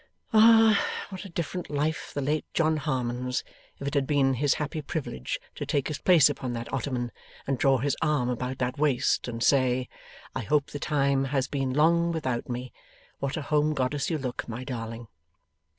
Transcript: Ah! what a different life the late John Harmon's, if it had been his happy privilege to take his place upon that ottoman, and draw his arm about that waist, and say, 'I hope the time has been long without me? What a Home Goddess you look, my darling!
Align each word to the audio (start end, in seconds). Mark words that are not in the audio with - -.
Ah! 0.33 0.83
what 1.09 1.25
a 1.25 1.29
different 1.29 1.69
life 1.69 2.11
the 2.11 2.23
late 2.23 2.47
John 2.55 2.77
Harmon's, 2.77 3.43
if 3.79 3.87
it 3.87 3.93
had 3.93 4.07
been 4.07 4.33
his 4.33 4.55
happy 4.55 4.81
privilege 4.81 5.39
to 5.53 5.63
take 5.63 5.87
his 5.89 5.99
place 5.99 6.27
upon 6.27 6.53
that 6.53 6.73
ottoman, 6.73 7.11
and 7.45 7.59
draw 7.59 7.77
his 7.77 7.95
arm 8.01 8.27
about 8.27 8.57
that 8.57 8.79
waist, 8.79 9.27
and 9.27 9.43
say, 9.43 9.87
'I 10.35 10.41
hope 10.41 10.71
the 10.71 10.79
time 10.79 11.25
has 11.25 11.47
been 11.47 11.71
long 11.73 12.11
without 12.11 12.49
me? 12.49 12.73
What 13.19 13.37
a 13.37 13.43
Home 13.43 13.75
Goddess 13.75 14.09
you 14.09 14.17
look, 14.17 14.49
my 14.49 14.63
darling! 14.63 15.07